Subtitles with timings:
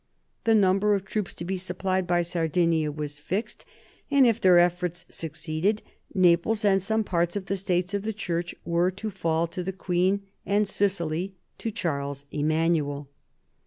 [0.45, 3.65] The number of troops to be supplied by Sardinia was fixed,
[4.09, 5.83] and if their efforts succeeded,
[6.15, 9.71] Naples and some parts of the States of the Church were to fall to the
[9.71, 13.09] queen, and Sicily to Charles Emanuel.